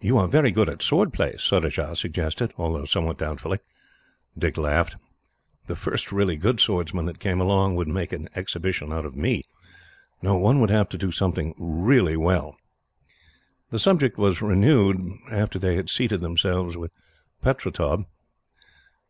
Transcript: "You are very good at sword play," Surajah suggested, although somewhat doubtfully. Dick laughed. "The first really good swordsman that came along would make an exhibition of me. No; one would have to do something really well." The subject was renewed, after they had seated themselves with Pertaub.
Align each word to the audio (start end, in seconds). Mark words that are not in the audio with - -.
"You 0.00 0.16
are 0.16 0.26
very 0.28 0.50
good 0.50 0.70
at 0.70 0.80
sword 0.80 1.12
play," 1.12 1.36
Surajah 1.36 1.94
suggested, 1.94 2.54
although 2.56 2.86
somewhat 2.86 3.18
doubtfully. 3.18 3.58
Dick 4.38 4.56
laughed. 4.56 4.96
"The 5.66 5.76
first 5.76 6.10
really 6.10 6.36
good 6.36 6.58
swordsman 6.58 7.04
that 7.04 7.20
came 7.20 7.38
along 7.38 7.74
would 7.76 7.86
make 7.86 8.14
an 8.14 8.30
exhibition 8.34 8.92
of 8.92 9.14
me. 9.14 9.42
No; 10.22 10.36
one 10.36 10.58
would 10.60 10.70
have 10.70 10.88
to 10.88 10.96
do 10.96 11.12
something 11.12 11.54
really 11.58 12.16
well." 12.16 12.56
The 13.68 13.78
subject 13.78 14.16
was 14.16 14.40
renewed, 14.40 15.02
after 15.30 15.58
they 15.58 15.76
had 15.76 15.90
seated 15.90 16.22
themselves 16.22 16.78
with 16.78 16.90
Pertaub. 17.42 18.06